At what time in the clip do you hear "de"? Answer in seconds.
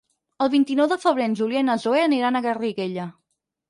0.95-0.97